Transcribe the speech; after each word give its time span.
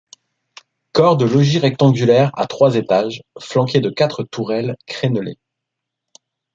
Corps 0.93 1.15
de 1.15 1.25
logis 1.25 1.59
rectangulaire 1.59 2.31
à 2.33 2.47
trois 2.47 2.75
étages, 2.75 3.21
flanqués 3.39 3.81
de 3.81 3.91
quatre 3.91 4.23
tourelles 4.23 4.75
crênelées. 4.87 5.37